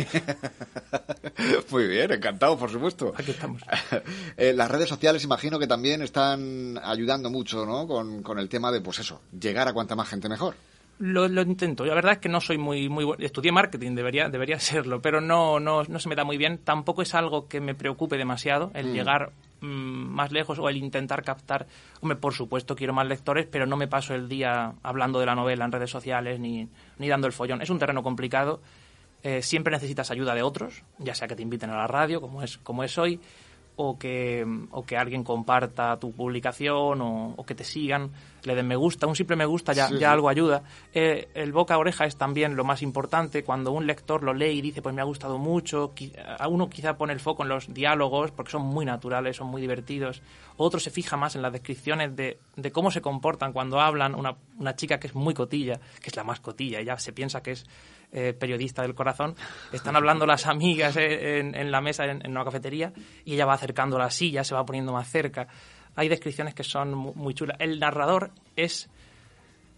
Muy 1.72 1.88
bien, 1.88 2.12
encantado, 2.12 2.58
por 2.58 2.70
supuesto. 2.70 3.14
Aquí 3.16 3.32
estamos. 3.32 3.62
Eh, 4.38 4.54
las 4.54 4.70
redes 4.70 4.88
sociales 4.88 5.24
imagino 5.24 5.60
que 5.60 5.68
también 5.68 5.79
están 5.86 6.80
ayudando 6.84 7.30
mucho, 7.30 7.66
¿no? 7.66 7.88
Con, 7.88 8.22
con 8.24 8.40
el 8.40 8.50
tema 8.50 8.72
de, 8.72 8.82
pues 8.82 9.00
eso, 9.00 9.22
llegar 9.40 9.68
a 9.68 9.74
cuanta 9.74 9.96
más 9.96 10.10
gente 10.10 10.30
mejor. 10.30 10.56
Lo, 11.00 11.26
intento. 11.42 11.86
La 11.86 11.96
verdad 11.96 12.14
es 12.14 12.18
que 12.18 12.28
no 12.28 12.42
soy 12.42 12.58
muy 12.58 12.90
muy 12.90 13.06
bueno. 13.06 13.24
Estudié 13.24 13.54
marketing, 13.54 13.96
debería 13.96 14.28
debería 14.28 14.60
serlo, 14.60 15.02
pero 15.02 15.22
no, 15.22 15.60
no, 15.60 15.84
no 15.84 16.00
se 16.00 16.10
me 16.10 16.16
da 16.16 16.26
muy 16.26 16.38
bien. 16.38 16.58
Tampoco 16.58 17.02
es 17.02 17.16
algo 17.16 17.48
que 17.48 17.62
me 17.62 17.74
preocupe 17.74 18.18
demasiado 18.18 18.70
el 18.74 18.88
mm. 18.88 18.94
llegar 18.94 19.32
mm, 19.62 19.66
más 19.68 20.34
lejos 20.34 20.60
o 20.60 20.68
el 20.68 20.76
intentar 20.76 21.24
captar. 21.24 21.68
Hombre, 22.02 22.18
por 22.18 22.34
supuesto 22.34 22.76
quiero 22.76 22.94
más 22.94 23.08
lectores, 23.08 23.48
pero 23.50 23.66
no 23.66 23.78
me 23.78 23.88
paso 23.88 24.14
el 24.14 24.28
día 24.28 24.74
hablando 24.84 25.22
de 25.22 25.26
la 25.26 25.36
novela 25.36 25.64
en 25.64 25.72
redes 25.72 25.90
sociales 25.90 26.38
ni, 26.38 26.68
ni 26.98 27.08
dando 27.08 27.28
el 27.28 27.34
follón. 27.34 27.62
Es 27.62 27.70
un 27.70 27.80
terreno 27.80 28.04
complicado. 28.04 28.60
Eh, 29.24 29.42
siempre 29.42 29.72
necesitas 29.72 30.12
ayuda 30.12 30.36
de 30.36 30.44
otros, 30.44 30.84
ya 30.98 31.14
sea 31.16 31.28
que 31.28 31.36
te 31.36 31.42
inviten 31.42 31.70
a 31.70 31.76
la 31.76 31.88
radio, 31.88 32.22
como 32.22 32.42
es, 32.42 32.58
como 32.58 32.86
es 32.86 32.98
hoy, 32.98 33.20
o 33.82 33.98
que, 33.98 34.46
o 34.72 34.84
que 34.84 34.98
alguien 34.98 35.24
comparta 35.24 35.98
tu 35.98 36.12
publicación 36.12 37.00
o, 37.02 37.46
que 37.46 37.56
te 37.56 37.64
sigan, 37.64 38.12
le 38.44 38.54
den 38.54 38.68
me 38.68 38.76
gusta, 38.76 39.08
un 39.08 39.16
simple 39.16 39.38
me 39.38 39.46
gusta 39.46 39.72
ya, 39.72 39.90
ya 39.90 40.12
algo 40.12 40.28
ayuda. 40.28 40.64
Eh, 40.94 41.30
el 41.34 41.54
boca 41.54 41.76
a 41.76 41.78
oreja 41.78 42.04
es 42.04 42.18
también 42.18 42.58
lo 42.58 42.66
más 42.66 42.82
importante, 42.82 43.42
cuando 43.46 43.72
un 43.72 43.88
lector 43.88 44.22
lo 44.22 44.34
lee 44.34 44.58
y 44.58 44.62
dice 44.62 44.82
pues 44.82 44.94
me 44.94 45.00
ha 45.02 45.06
gustado 45.06 45.38
mucho, 45.38 45.94
a 46.38 46.48
uno 46.50 46.70
quizá 46.70 46.98
pone 46.98 47.14
el 47.14 47.22
foco 47.22 47.44
en 47.44 47.50
los 47.50 47.74
diálogos 47.74 48.32
porque 48.32 48.52
son 48.52 48.64
muy 48.64 48.84
naturales, 48.84 49.38
son 49.38 49.48
muy 49.48 49.62
divertidos, 49.62 50.22
otro 50.58 50.82
se 50.82 50.92
fija 50.92 51.16
más 51.16 51.38
en 51.38 51.42
las 51.42 51.54
descripciones 51.54 52.14
de, 52.18 52.38
de 52.58 52.72
cómo 52.74 52.92
se 52.92 53.00
comportan 53.00 53.54
cuando 53.54 53.80
hablan, 53.80 54.14
una, 54.14 54.36
una 54.58 54.76
chica 54.76 55.00
que 55.00 55.08
es 55.08 55.16
muy 55.16 55.34
cotilla, 55.34 55.80
que 56.02 56.10
es 56.10 56.16
la 56.18 56.26
más 56.26 56.42
cotilla, 56.42 56.82
ella 56.82 56.98
se 56.98 57.14
piensa 57.14 57.42
que 57.42 57.52
es 57.52 57.66
eh, 58.12 58.34
periodista 58.34 58.82
del 58.82 58.96
corazón, 58.96 59.36
están 59.72 59.96
hablando 59.96 60.26
las 60.26 60.48
amigas 60.48 60.96
en, 60.98 61.56
en 61.56 61.72
la 61.72 61.82
mesa 61.82 62.06
en, 62.06 62.26
en, 62.26 62.32
una 62.32 62.44
cafetería 62.44 62.92
y 63.26 63.36
ella 63.36 63.46
va 63.46 63.54
acercando 63.54 63.98
la 63.98 64.10
silla, 64.10 64.44
se 64.44 64.56
va 64.56 64.66
poniendo 64.66 64.94
más 64.94 65.10
cerca. 65.10 65.48
Hay 65.96 66.10
descripciones 66.10 66.54
que 66.54 66.64
son 66.64 66.94
muy 66.94 67.34
chulas. 67.34 67.58
El 67.60 67.80
narrador 67.80 68.32
es 68.56 68.90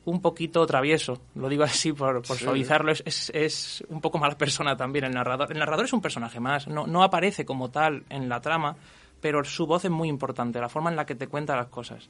un 0.06 0.22
poquito 0.22 0.66
travieso, 0.66 1.22
lo 1.36 1.50
digo 1.50 1.64
así 1.64 1.94
por, 1.94 2.22
por 2.22 2.38
sí. 2.38 2.44
suavizarlo, 2.44 2.92
es, 2.92 3.04
es, 3.06 3.32
es, 3.34 3.84
un 3.90 4.02
poco 4.02 4.18
mala 4.18 4.38
persona 4.38 4.76
también 4.76 5.06
el 5.06 5.12
narrador. 5.12 5.52
El 5.52 5.60
narrador 5.60 5.86
es 5.86 5.94
un 5.94 6.02
personaje 6.02 6.40
más, 6.40 6.68
no, 6.68 6.88
no 6.88 7.04
aparece 7.04 7.46
como 7.46 7.70
tal 7.70 8.04
en 8.10 8.28
la 8.28 8.42
trama, 8.42 8.76
pero 9.20 9.44
su 9.44 9.68
voz 9.68 9.86
es 9.86 9.92
muy 9.92 10.10
importante, 10.10 10.60
la 10.60 10.70
forma 10.70 10.90
en 10.90 10.96
la 10.96 11.06
que 11.06 11.16
te 11.16 11.28
cuenta 11.28 11.56
las 11.56 11.68
cosas. 11.68 12.10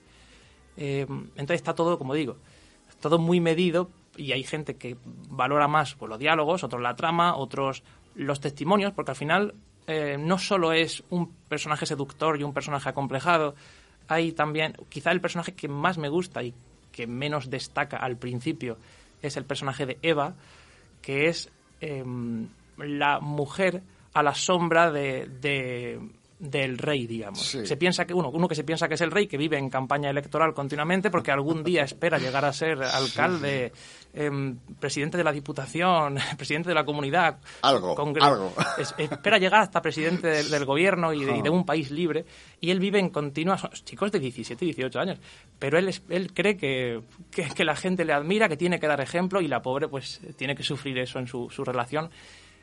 Eh, 0.77 1.05
entonces 1.09 1.55
está 1.55 1.75
todo, 1.75 1.97
como 1.97 2.13
digo, 2.13 2.37
todo 3.01 3.19
muy 3.19 3.41
medido 3.41 3.89
y 4.18 4.32
hay 4.32 4.44
gente 4.44 4.75
que 4.75 4.98
valora 5.30 5.68
más 5.68 5.96
pues, 5.96 6.10
los 6.10 6.20
diálogos, 6.20 6.63
otros 6.63 6.82
la 6.82 6.96
trama, 6.96 7.36
otros 7.36 7.84
los 8.15 8.39
testimonios, 8.39 8.94
porque 8.94 9.12
al 9.12 9.18
final 9.18 9.53
eh, 9.88 10.18
no 10.20 10.38
solo 10.38 10.74
es 10.74 11.03
un 11.10 11.34
personaje 11.48 11.86
seductor 11.86 12.39
y 12.39 12.44
un 12.44 12.53
personaje 12.53 12.89
acomplejado, 12.89 13.56
hay 14.08 14.34
también, 14.34 14.74
quizá 14.89 15.12
el 15.12 15.22
personaje 15.22 15.53
que 15.53 15.68
más 15.68 15.98
me 15.98 16.10
gusta 16.10 16.44
y 16.44 16.53
que 16.91 17.08
menos 17.08 17.50
destaca 17.50 17.98
al 17.98 18.18
principio 18.18 18.77
es 19.22 19.38
el 19.38 19.46
personaje 19.46 19.86
de 19.86 19.98
Eva, 20.01 20.36
que 21.01 21.27
es 21.27 21.50
eh, 21.80 22.03
la 22.77 23.20
mujer 23.20 23.82
a 24.13 24.24
la 24.24 24.34
sombra 24.34 24.91
de, 24.91 25.27
de 25.39 26.00
del 26.41 26.79
rey, 26.79 27.05
digamos. 27.05 27.39
Sí. 27.39 27.65
Se 27.65 27.77
piensa 27.77 28.05
que 28.05 28.15
uno, 28.15 28.29
uno 28.29 28.48
que 28.48 28.55
se 28.55 28.63
piensa 28.63 28.88
que 28.88 28.95
es 28.95 29.01
el 29.01 29.12
rey, 29.12 29.27
que 29.27 29.38
vive 29.38 29.60
en 29.60 29.69
campaña 29.69 30.10
electoral 30.10 30.53
continuamente 30.55 31.12
porque 31.12 31.31
algún 31.31 31.63
día 31.63 31.83
espera 31.83 32.17
llegar 32.17 32.43
a 32.43 32.51
ser 32.51 32.81
alcalde, 32.81 33.71
eh, 34.13 34.55
presidente 34.79 35.17
de 35.17 35.24
la 35.24 35.31
diputación, 35.31 36.17
presidente 36.38 36.69
de 36.69 36.75
la 36.75 36.83
comunidad, 36.83 37.38
algo, 37.62 37.95
algo. 38.19 38.53
Es, 38.79 38.95
espera 38.98 39.38
llegar 39.38 39.62
hasta 39.62 39.83
presidente 39.83 40.27
del, 40.27 40.50
del 40.50 40.65
gobierno 40.65 41.13
y 41.13 41.24
de, 41.24 41.38
y 41.38 41.41
de, 41.43 41.50
un 41.51 41.63
país 41.63 41.91
libre 41.91 42.25
y 42.60 42.71
él 42.71 42.79
vive 42.79 42.98
en 42.98 43.10
continua, 43.10 43.57
chicos 43.86 44.12
de 44.12 44.19
17, 44.19 44.65
18 44.65 45.00
años, 45.00 45.19
pero 45.60 45.77
él, 45.77 45.93
él 46.10 46.33
cree 46.33 46.57
que, 46.57 47.01
que, 47.29 47.50
que 47.50 47.63
la 47.63 47.75
gente 47.75 48.03
le 48.03 48.13
admira, 48.13 48.50
que 48.50 48.57
tiene 48.57 48.79
que 48.79 48.88
dar 48.88 49.00
ejemplo 49.00 49.41
y 49.41 49.48
la 49.48 49.62
pobre 49.62 49.88
pues 49.88 50.19
tiene 50.38 50.55
que 50.55 50.63
sufrir 50.63 50.98
eso 50.98 51.19
en 51.19 51.27
su, 51.27 51.51
su 51.51 51.63
relación 51.63 52.10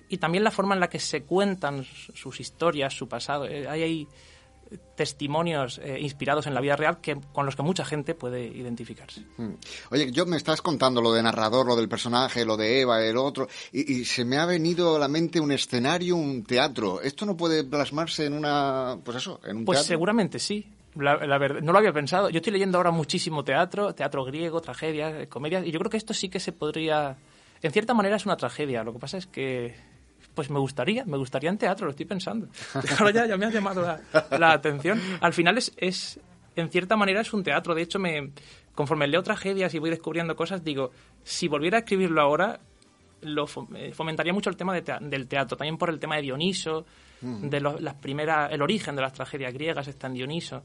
y 0.09 0.19
también 0.19 0.45
la 0.45 0.51
forma 0.51 0.75
en 0.75 0.81
la 0.81 0.89
que 0.89 0.99
se 0.99 1.23
cuentan 1.23 1.85
sus 1.85 2.41
historias, 2.41 2.95
su 2.95 3.09
pasado. 3.09 3.47
Eh, 3.47 3.69
hay 3.69 4.09
testimonios 4.95 5.81
eh, 5.83 5.99
inspirados 6.01 6.47
en 6.47 6.55
la 6.55 6.61
vida 6.61 6.77
real 6.77 7.01
que 7.01 7.19
con 7.33 7.47
los 7.47 7.57
que 7.57 7.63
mucha 7.63 7.85
gente 7.85 8.15
puede 8.15 8.47
identificarse. 8.47 9.23
Mm. 9.37 9.55
Oye, 9.91 10.13
yo 10.13 10.27
me 10.27 10.37
estás 10.37 10.61
contando 10.61 11.01
lo 11.01 11.13
de 11.13 11.23
narrador, 11.23 11.67
lo 11.67 11.77
del 11.77 11.89
personaje, 11.89 12.45
lo 12.45 12.57
de 12.57 12.81
Eva, 12.81 13.03
el 13.05 13.17
otro, 13.17 13.49
y, 13.73 14.01
y, 14.01 14.05
se 14.05 14.25
me 14.25 14.39
ha 14.39 14.47
venido 14.47 14.97
a 14.97 14.99
la 14.99 15.09
mente 15.09 15.41
un 15.41 15.53
escenario, 15.53 16.17
un 16.17 16.45
teatro. 16.45 17.01
¿Esto 17.01 17.25
no 17.25 17.37
puede 17.37 17.65
plasmarse 17.65 18.27
en 18.27 18.35
una, 18.35 18.99
pues 19.05 19.19
eso, 19.19 19.41
en 19.45 19.59
un 19.59 19.65
pues 19.65 19.79
teatro? 19.79 19.89
seguramente 19.89 20.39
sí. 20.39 20.67
La, 20.95 21.17
la 21.27 21.39
verdad, 21.39 21.61
no 21.61 21.73
lo 21.73 21.79
había 21.79 21.93
pensado. 21.93 22.29
Yo 22.29 22.39
estoy 22.39 22.53
leyendo 22.53 22.79
ahora 22.79 22.91
muchísimo 22.91 23.45
teatro, 23.45 23.95
teatro 23.95 24.25
griego, 24.25 24.61
tragedias, 24.61 25.29
comedias, 25.29 25.65
y 25.65 25.71
yo 25.71 25.79
creo 25.79 25.91
que 25.91 25.97
esto 25.97 26.13
sí 26.13 26.29
que 26.29 26.41
se 26.41 26.53
podría... 26.53 27.17
En 27.61 27.73
cierta 27.73 27.95
manera 27.95 28.17
es 28.17 28.25
una 28.25 28.37
tragedia. 28.37 28.85
Lo 28.85 28.93
que 28.93 28.99
pasa 28.99 29.17
es 29.17 29.27
que 29.27 29.75
pues 30.39 30.51
me 30.51 30.61
gustaría, 30.61 31.05
me 31.05 31.17
gustaría 31.17 31.51
en 31.51 31.59
teatro, 31.59 31.87
lo 31.87 31.91
estoy 31.91 32.07
pensando. 32.07 32.47
Ahora 33.01 33.11
ya, 33.11 33.27
ya 33.27 33.37
me 33.37 33.47
ha 33.47 33.51
llamado 33.51 33.83
la, 33.83 34.01
la 34.39 34.53
atención. 34.53 35.01
Al 35.21 35.33
final 35.33 35.59
es, 35.59 35.73
es, 35.77 36.21
en 36.55 36.71
cierta 36.71 36.95
manera 36.95 37.23
es 37.23 37.33
un 37.33 37.43
teatro. 37.43 37.75
De 37.75 37.83
hecho, 37.83 37.99
me, 37.99 38.31
conforme 38.73 39.09
leo 39.09 39.21
tragedias 39.21 39.75
y 39.75 39.81
voy 39.81 39.91
descubriendo 39.91 40.37
cosas, 40.37 40.63
digo, 40.63 40.93
si 41.25 41.49
volviera 41.49 41.79
a 41.79 41.81
escribirlo 41.81 42.21
ahora, 42.21 42.61
lo 43.23 43.49
fomentaría 43.49 44.33
mucho 44.33 44.49
el 44.49 44.57
tema 44.57 44.73
de 44.73 44.83
te 44.83 44.93
del 45.01 45.27
teatro, 45.27 45.57
también 45.57 45.77
por 45.77 45.91
el 45.91 45.99
tema 45.99 46.15
de 46.15 46.23
Dioniso, 46.23 46.87
mm. 47.21 47.49
de 47.49 47.61
las 47.61 47.95
primeras, 47.95 48.53
el 48.53 48.63
origen 48.63 48.95
de 48.95 49.03
las 49.03 49.13
tragedias 49.13 49.53
griegas 49.53 49.89
está 49.89 50.07
en 50.07 50.15
Dioniso. 50.15 50.63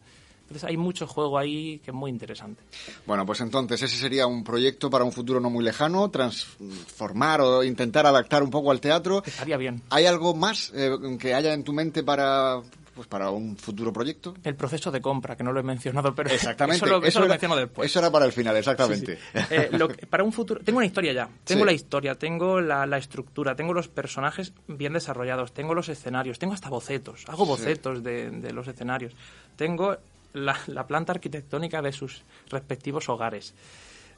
Entonces 0.53 0.69
hay 0.69 0.77
mucho 0.77 1.07
juego 1.07 1.39
ahí 1.39 1.79
que 1.79 1.89
es 1.89 1.95
muy 1.95 2.11
interesante. 2.11 2.61
Bueno, 3.07 3.25
pues 3.25 3.41
entonces 3.41 3.81
ese 3.81 3.97
sería 3.97 4.27
un 4.27 4.43
proyecto 4.43 4.87
para 4.87 5.03
un 5.03 5.11
futuro 5.11 5.39
no 5.39 5.49
muy 5.49 5.63
lejano, 5.63 6.11
transformar 6.11 7.41
o 7.41 7.63
intentar 7.63 8.05
adaptar 8.05 8.43
un 8.43 8.51
poco 8.51 8.69
al 8.69 8.79
teatro. 8.79 9.23
Estaría 9.25 9.57
bien. 9.57 9.81
¿Hay 9.89 10.05
algo 10.05 10.35
más 10.35 10.71
eh, 10.75 10.95
que 11.19 11.33
haya 11.33 11.53
en 11.53 11.63
tu 11.63 11.73
mente 11.73 12.03
para 12.03 12.61
pues 12.93 13.07
para 13.07 13.31
un 13.31 13.57
futuro 13.57 13.91
proyecto? 13.91 14.35
El 14.43 14.55
proceso 14.55 14.91
de 14.91 15.01
compra, 15.01 15.35
que 15.35 15.43
no 15.43 15.51
lo 15.51 15.59
he 15.59 15.63
mencionado, 15.63 16.13
pero 16.13 16.29
exactamente. 16.33 16.77
eso 16.77 16.85
lo, 16.85 16.97
eso 16.99 17.07
eso 17.07 17.19
lo 17.19 17.25
era, 17.25 17.33
menciono 17.33 17.55
después. 17.55 17.89
Eso 17.89 17.99
era 17.99 18.11
para 18.11 18.25
el 18.25 18.31
final, 18.31 18.55
exactamente. 18.55 19.17
Sí, 19.17 19.39
sí. 19.39 19.45
Eh, 19.49 19.69
lo 19.71 19.87
que, 19.87 20.05
para 20.05 20.23
un 20.23 20.31
futuro, 20.31 20.61
tengo 20.63 20.77
una 20.77 20.85
historia 20.85 21.13
ya. 21.13 21.29
Tengo 21.43 21.61
Sí. 21.61 21.65
la 21.65 21.73
historia, 21.73 22.15
tengo 22.15 22.61
la, 22.61 22.85
la, 22.85 22.97
estructura, 22.97 23.55
tengo 23.55 23.73
los 23.73 23.87
personajes 23.87 24.53
bien 24.67 24.93
desarrollados, 24.93 25.53
tengo 25.53 25.73
los 25.73 25.89
escenarios, 25.89 26.37
tengo 26.39 26.53
hasta 26.53 26.69
bocetos. 26.69 27.25
Hago 27.27 27.45
bocetos 27.45 28.03
de, 28.03 28.51
los 28.53 28.67
escenarios. 28.67 29.13
Tengo 29.55 29.97
la, 30.33 30.57
la, 30.67 30.85
planta 30.87 31.13
arquitectónica 31.13 31.81
de 31.81 31.91
sus 31.91 32.23
respectivos 32.49 33.07
hogares, 33.09 33.53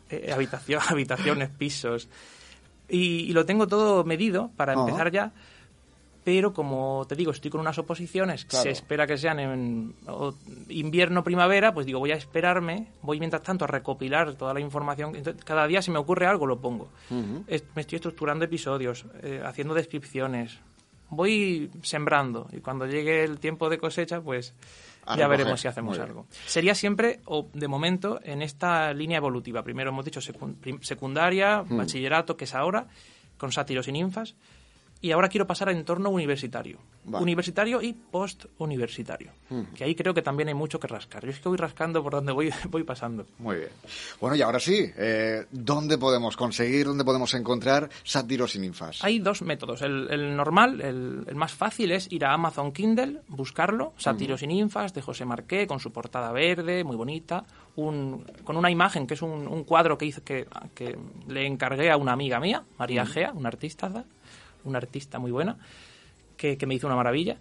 eh, 0.09 0.31
habitación, 0.33 0.81
habitaciones, 0.87 1.49
pisos. 1.49 2.07
Y, 2.87 3.21
y, 3.29 3.33
lo 3.33 3.45
tengo 3.45 3.67
todo 3.67 4.03
medido 4.03 4.51
para 4.55 4.73
empezar 4.73 5.11
ya 5.11 5.31
pero 6.25 6.53
como 6.53 7.05
te 7.07 7.15
digo, 7.15 7.29
estoy 7.29 7.51
con 7.51 7.61
unas 7.61 7.77
oposiciones, 7.77 8.45
Claro. 8.45 8.63
se 8.63 8.71
espera 8.71 9.05
que 9.05 9.15
sean 9.15 9.39
en 9.39 9.93
invierno, 10.69 11.23
primavera, 11.23 11.71
pues 11.71 11.85
digo, 11.85 11.99
voy 11.99 12.11
a 12.13 12.15
esperarme, 12.15 12.87
voy 13.03 13.19
mientras 13.19 13.43
tanto 13.43 13.65
a 13.65 13.67
recopilar 13.67 14.33
toda 14.33 14.51
la 14.51 14.59
información. 14.59 15.15
Entonces, 15.15 15.45
cada 15.45 15.67
día 15.67 15.83
si 15.83 15.91
me 15.91 15.99
ocurre 15.99 16.25
algo 16.25 16.47
lo 16.47 16.59
pongo. 16.59 16.89
Es- 17.45 17.63
me 17.75 17.81
estoy 17.81 17.97
estructurando 17.97 18.43
episodios, 18.43 19.05
eh, 19.21 19.39
haciendo 19.45 19.75
descripciones, 19.75 20.57
voy 21.11 21.69
sembrando 21.83 22.47
y 22.51 22.57
cuando 22.59 22.87
llegue 22.87 23.23
el 23.23 23.37
tiempo 23.37 23.69
de 23.69 23.77
cosecha, 23.77 24.19
pues 24.19 24.55
ya 25.07 25.13
recoger. 25.15 25.29
veremos 25.29 25.61
si 25.61 25.67
hacemos 25.67 25.99
algo. 25.99 26.25
Sería 26.45 26.75
siempre, 26.75 27.19
o 27.25 27.47
de 27.53 27.67
momento, 27.67 28.19
en 28.23 28.41
esta 28.41 28.93
línea 28.93 29.17
evolutiva. 29.17 29.63
Primero 29.63 29.89
hemos 29.91 30.05
dicho 30.05 30.19
secundaria, 30.81 31.63
Mm. 31.63 31.77
bachillerato, 31.77 32.37
que 32.37 32.45
es 32.45 32.55
ahora, 32.55 32.87
con 33.37 33.51
sátiros 33.51 33.87
y 33.87 33.91
ninfas. 33.91 34.35
Y 35.05 35.11
ahora 35.11 35.29
quiero 35.29 35.45
pasar 35.45 35.69
a 35.69 35.71
entorno 35.71 36.09
universitario. 36.09 36.79
Vale. 37.03 37.21
Universitario 37.21 37.79
y 37.79 37.93
post-universitario. 37.93 39.29
Que 39.75 39.83
ahí 39.83 39.93
creo 39.93 40.15
que 40.15 40.23
también 40.23 40.47
hay 40.47 40.55
mucho 40.55 40.79
que 40.79 40.87
rascar. 40.87 41.23
Yo 41.23 41.29
es 41.29 41.39
que 41.39 41.47
voy 41.47 41.59
rascando 41.59 42.01
por 42.01 42.13
donde 42.13 42.31
voy, 42.31 42.49
voy 42.71 42.83
pasando. 42.83 43.27
Muy 43.37 43.57
bien. 43.57 43.69
Bueno, 44.19 44.35
y 44.35 44.41
ahora 44.41 44.59
sí, 44.59 44.83
eh, 44.97 45.45
¿dónde 45.51 45.99
podemos 45.99 46.35
conseguir, 46.35 46.87
dónde 46.87 47.03
podemos 47.03 47.35
encontrar 47.35 47.87
sátiros 48.03 48.55
y 48.55 48.59
ninfas? 48.59 49.03
Hay 49.03 49.19
dos 49.19 49.43
métodos. 49.43 49.83
El, 49.83 50.07
el 50.09 50.35
normal, 50.35 50.81
el, 50.81 51.23
el 51.27 51.35
más 51.35 51.53
fácil 51.53 51.91
es 51.91 52.11
ir 52.11 52.25
a 52.25 52.33
Amazon 52.33 52.71
Kindle, 52.71 53.21
buscarlo, 53.27 53.93
Sátiros 53.97 54.41
y 54.41 54.47
ninfas, 54.47 54.95
de 54.95 55.03
José 55.03 55.23
Marqué, 55.23 55.67
con 55.67 55.79
su 55.79 55.91
portada 55.91 56.31
verde, 56.31 56.83
muy 56.83 56.95
bonita, 56.95 57.45
un, 57.75 58.25
con 58.43 58.57
una 58.57 58.71
imagen 58.71 59.05
que 59.05 59.13
es 59.13 59.21
un, 59.21 59.47
un 59.47 59.65
cuadro 59.65 59.99
que, 59.99 60.05
hice, 60.07 60.21
que, 60.23 60.47
que 60.73 60.97
le 61.27 61.45
encargué 61.45 61.91
a 61.91 61.97
una 61.97 62.13
amiga 62.13 62.39
mía, 62.39 62.63
María 62.79 63.05
Gea, 63.05 63.33
una 63.33 63.49
artista, 63.49 64.05
una 64.65 64.77
artista 64.79 65.19
muy 65.19 65.31
buena, 65.31 65.57
que, 66.37 66.57
que 66.57 66.65
me 66.65 66.75
hizo 66.75 66.87
una 66.87 66.95
maravilla. 66.95 67.37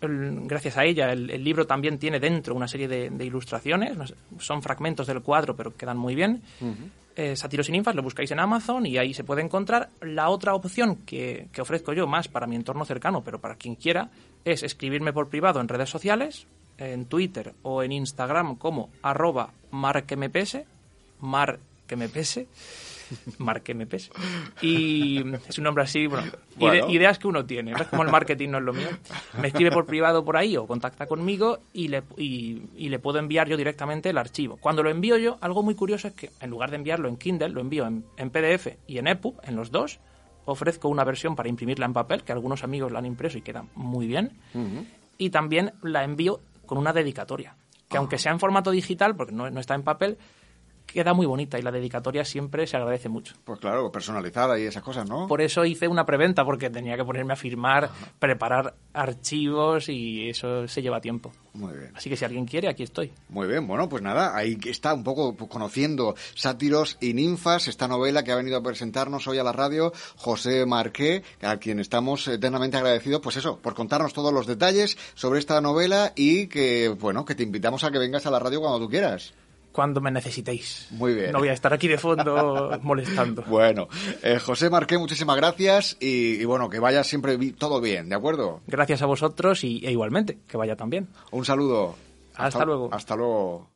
El- 0.00 0.40
gracias 0.46 0.76
a 0.78 0.84
ella, 0.84 1.12
el, 1.12 1.30
el 1.30 1.42
libro 1.44 1.66
también 1.66 1.98
tiene 1.98 2.18
dentro 2.20 2.54
una 2.54 2.68
serie 2.68 2.88
de, 2.88 3.10
de 3.10 3.24
ilustraciones, 3.24 3.96
son 4.38 4.62
fragmentos 4.62 5.06
del 5.06 5.22
cuadro, 5.22 5.54
pero 5.56 5.76
quedan 5.76 5.96
muy 5.96 6.14
bien. 6.14 6.42
Eh, 7.14 7.36
Sátiros 7.36 7.68
y 7.68 7.72
ninfas 7.72 7.94
lo 7.94 8.02
buscáis 8.02 8.30
en 8.30 8.40
Amazon 8.40 8.86
y 8.86 8.96
ahí 8.96 9.12
se 9.12 9.22
puede 9.22 9.42
encontrar. 9.42 9.90
La 10.00 10.30
otra 10.30 10.54
opción 10.54 10.96
que, 11.04 11.48
que 11.52 11.60
ofrezco 11.60 11.92
yo 11.92 12.06
más 12.06 12.26
para 12.28 12.46
mi 12.46 12.56
entorno 12.56 12.84
cercano, 12.86 13.22
pero 13.22 13.38
para 13.38 13.56
quien 13.56 13.74
quiera, 13.74 14.08
es 14.46 14.62
escribirme 14.62 15.12
por 15.12 15.28
privado 15.28 15.60
en 15.60 15.68
redes 15.68 15.90
sociales, 15.90 16.46
en 16.78 17.04
Twitter 17.04 17.52
o 17.62 17.82
en 17.82 17.92
Instagram 17.92 18.56
como 18.56 18.88
arroba 19.02 19.50
marquemepese, 19.72 20.66
marquemepese, 23.38 24.10
marquemepese. 24.10 24.10
Y 24.60 25.22
es 25.48 25.58
un 25.58 25.64
nombre 25.64 25.84
así, 25.84 26.06
bueno, 26.06 26.30
Bueno. 26.56 26.86
ide- 26.88 26.92
ideas 26.92 27.18
que 27.18 27.26
uno 27.28 27.44
tiene, 27.44 27.72
¿ves? 27.74 27.88
Como 27.88 28.02
el 28.02 28.10
marketing 28.10 28.50
no 28.50 28.58
es 28.58 28.64
lo 28.64 28.72
mío. 28.72 28.88
Me 29.40 29.48
escribe 29.48 29.70
por 29.70 29.86
privado 29.86 30.24
por 30.24 30.36
ahí 30.36 30.56
o 30.56 30.66
contacta 30.66 31.06
conmigo 31.06 31.58
y 31.72 31.88
le, 31.88 32.02
y, 32.16 32.62
y 32.76 32.88
le 32.88 32.98
puedo 32.98 33.18
enviar 33.18 33.48
yo 33.48 33.56
directamente 33.56 34.10
el 34.10 34.18
archivo. 34.18 34.56
Cuando 34.58 34.82
lo 34.82 34.90
envío 34.90 35.16
yo, 35.16 35.38
algo 35.40 35.62
muy 35.62 35.74
curioso 35.74 36.08
es 36.08 36.14
que 36.14 36.30
en 36.40 36.50
lugar 36.50 36.70
de 36.70 36.76
enviarlo 36.76 37.08
en 37.08 37.16
Kindle, 37.16 37.50
lo 37.50 37.60
envío 37.60 37.86
en, 37.86 38.04
en 38.16 38.30
PDF 38.30 38.68
y 38.86 38.98
en 38.98 39.06
EPUB, 39.08 39.36
en 39.44 39.56
los 39.56 39.70
dos. 39.70 39.98
Ofrezco 40.44 40.88
una 40.88 41.04
versión 41.04 41.36
para 41.36 41.48
imprimirla 41.48 41.86
en 41.86 41.92
papel, 41.92 42.24
que 42.24 42.32
algunos 42.32 42.64
amigos 42.64 42.90
la 42.90 42.98
han 42.98 43.06
impreso 43.06 43.38
y 43.38 43.42
queda 43.42 43.64
muy 43.76 44.08
bien. 44.08 44.32
Y 45.16 45.30
también 45.30 45.72
la 45.82 46.02
envío 46.02 46.40
con 46.66 46.78
una 46.78 46.92
dedicatoria, 46.92 47.54
que 47.88 47.96
aunque 47.96 48.18
sea 48.18 48.32
en 48.32 48.40
formato 48.40 48.72
digital, 48.72 49.14
porque 49.14 49.32
no, 49.32 49.48
no 49.50 49.60
está 49.60 49.76
en 49.76 49.82
papel, 49.84 50.18
queda 50.86 51.14
muy 51.14 51.26
bonita 51.26 51.58
y 51.58 51.62
la 51.62 51.70
dedicatoria 51.70 52.24
siempre 52.24 52.66
se 52.66 52.76
agradece 52.76 53.08
mucho. 53.08 53.34
Pues 53.44 53.58
claro, 53.60 53.90
personalizada 53.90 54.58
y 54.58 54.64
esas 54.64 54.82
cosas, 54.82 55.08
¿no? 55.08 55.26
Por 55.26 55.40
eso 55.40 55.64
hice 55.64 55.88
una 55.88 56.04
preventa, 56.04 56.44
porque 56.44 56.70
tenía 56.70 56.96
que 56.96 57.04
ponerme 57.04 57.32
a 57.32 57.36
firmar, 57.36 57.90
preparar 58.18 58.74
archivos 58.92 59.88
y 59.88 60.28
eso 60.28 60.68
se 60.68 60.82
lleva 60.82 61.00
tiempo. 61.00 61.32
Muy 61.54 61.76
bien. 61.76 61.92
Así 61.94 62.08
que 62.08 62.16
si 62.16 62.24
alguien 62.24 62.46
quiere, 62.46 62.68
aquí 62.68 62.82
estoy. 62.82 63.12
Muy 63.28 63.46
bien, 63.46 63.66
bueno, 63.66 63.88
pues 63.88 64.02
nada, 64.02 64.36
ahí 64.36 64.58
está 64.64 64.94
un 64.94 65.04
poco 65.04 65.34
pues, 65.34 65.50
conociendo 65.50 66.14
Sátiros 66.34 66.96
y 67.00 67.14
Ninfas, 67.14 67.68
esta 67.68 67.88
novela 67.88 68.22
que 68.22 68.32
ha 68.32 68.36
venido 68.36 68.56
a 68.56 68.62
presentarnos 68.62 69.26
hoy 69.28 69.38
a 69.38 69.44
la 69.44 69.52
radio 69.52 69.92
José 70.16 70.64
Marqué, 70.66 71.22
a 71.42 71.58
quien 71.58 71.78
estamos 71.78 72.26
eternamente 72.28 72.76
agradecidos, 72.76 73.20
pues 73.20 73.36
eso, 73.36 73.58
por 73.58 73.74
contarnos 73.74 74.12
todos 74.12 74.32
los 74.32 74.46
detalles 74.46 74.96
sobre 75.14 75.40
esta 75.40 75.60
novela 75.60 76.12
y 76.16 76.46
que, 76.46 76.88
bueno, 76.88 77.24
que 77.24 77.34
te 77.34 77.42
invitamos 77.42 77.84
a 77.84 77.90
que 77.90 77.98
vengas 77.98 78.26
a 78.26 78.30
la 78.30 78.38
radio 78.38 78.60
cuando 78.60 78.78
tú 78.78 78.88
quieras 78.88 79.34
cuando 79.72 80.00
me 80.00 80.10
necesitéis. 80.10 80.88
Muy 80.90 81.14
bien. 81.14 81.32
No 81.32 81.38
voy 81.38 81.48
a 81.48 81.52
estar 81.52 81.72
aquí 81.72 81.88
de 81.88 81.98
fondo 81.98 82.78
molestando. 82.82 83.42
Bueno, 83.42 83.88
eh, 84.22 84.38
José 84.38 84.70
Marqué, 84.70 84.98
muchísimas 84.98 85.36
gracias 85.36 85.96
y, 86.00 86.44
bueno, 86.44 86.68
que 86.68 86.78
vaya 86.78 87.02
siempre 87.04 87.36
todo 87.52 87.80
bien, 87.80 88.08
¿de 88.08 88.14
acuerdo? 88.14 88.60
Gracias 88.66 89.02
a 89.02 89.06
vosotros 89.06 89.64
y, 89.64 89.84
e 89.84 89.90
igualmente, 89.90 90.38
que 90.46 90.56
vaya 90.56 90.76
también. 90.76 91.08
Un 91.30 91.44
saludo. 91.44 91.96
hasta 92.34 92.64
luego. 92.64 92.90
Hasta 92.92 93.16
luego. 93.16 93.71